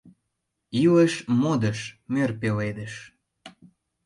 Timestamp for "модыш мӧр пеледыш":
1.41-2.93